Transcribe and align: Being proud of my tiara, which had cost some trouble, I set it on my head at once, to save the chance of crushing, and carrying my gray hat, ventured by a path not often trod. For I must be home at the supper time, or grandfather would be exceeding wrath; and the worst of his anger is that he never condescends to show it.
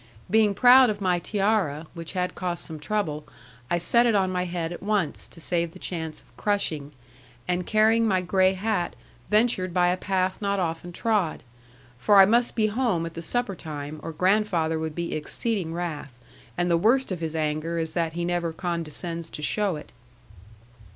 Being 0.31 0.55
proud 0.55 0.89
of 0.89 0.99
my 0.99 1.19
tiara, 1.19 1.85
which 1.93 2.13
had 2.13 2.33
cost 2.33 2.65
some 2.65 2.79
trouble, 2.79 3.23
I 3.69 3.77
set 3.77 4.07
it 4.07 4.15
on 4.15 4.31
my 4.31 4.45
head 4.45 4.73
at 4.73 4.81
once, 4.81 5.27
to 5.27 5.39
save 5.39 5.73
the 5.73 5.77
chance 5.77 6.21
of 6.23 6.35
crushing, 6.37 6.91
and 7.47 7.67
carrying 7.67 8.07
my 8.07 8.19
gray 8.21 8.53
hat, 8.53 8.95
ventured 9.29 9.75
by 9.75 9.89
a 9.89 9.97
path 9.97 10.41
not 10.41 10.59
often 10.59 10.91
trod. 10.91 11.43
For 11.99 12.15
I 12.17 12.25
must 12.25 12.55
be 12.55 12.65
home 12.65 13.05
at 13.05 13.13
the 13.13 13.21
supper 13.21 13.55
time, 13.55 13.99
or 14.01 14.11
grandfather 14.11 14.79
would 14.79 14.95
be 14.95 15.13
exceeding 15.13 15.71
wrath; 15.71 16.19
and 16.57 16.71
the 16.71 16.77
worst 16.77 17.11
of 17.11 17.19
his 17.19 17.35
anger 17.35 17.77
is 17.77 17.93
that 17.93 18.13
he 18.13 18.25
never 18.25 18.51
condescends 18.51 19.29
to 19.29 19.43
show 19.43 19.75
it. 19.75 19.91